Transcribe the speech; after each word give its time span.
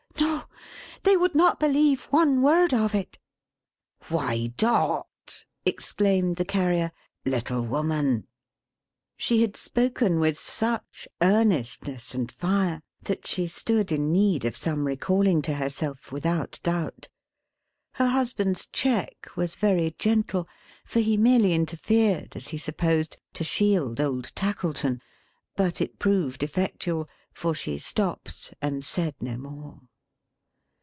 No! 0.19 0.47
they 1.17 1.17
would 1.17 1.33
not 1.35 1.59
believe 1.59 2.03
one 2.05 2.41
word 2.43 2.73
of 2.75 2.93
it!" 2.95 3.17
"Why, 4.07 4.47
Dot!" 4.55 5.07
exclaimed 5.65 6.35
the 6.37 6.45
Carrier. 6.45 6.91
"Little 7.25 7.63
woman!" 7.63 8.27
She 9.17 9.41
had 9.41 9.57
spoken 9.57 10.19
with 10.19 10.37
such 10.39 11.07
earnestness 11.21 12.13
and 12.15 12.31
fire, 12.31 12.81
that 13.03 13.25
she 13.27 13.47
stood 13.47 13.91
in 13.91 14.11
need 14.11 14.45
of 14.45 14.55
some 14.55 14.85
recalling 14.85 15.41
to 15.43 15.55
herself, 15.55 16.11
without 16.11 16.59
doubt. 16.63 17.09
Her 17.95 18.07
husband's 18.07 18.67
check 18.67 19.29
was 19.35 19.55
very 19.55 19.95
gentle, 19.97 20.47
for 20.85 20.99
he 20.99 21.17
merely 21.17 21.51
interfered, 21.53 22.35
as 22.35 22.49
he 22.49 22.59
supposed, 22.59 23.17
to 23.33 23.43
shield 23.43 23.99
old 23.99 24.33
Tackleton; 24.35 25.01
but 25.55 25.81
it 25.81 25.97
proved 25.99 26.41
effectual, 26.43 27.09
for 27.33 27.53
she 27.55 27.79
stopped, 27.79 28.53
and 28.61 28.85
said 28.85 29.15
no 29.19 29.37
more. 29.37 29.81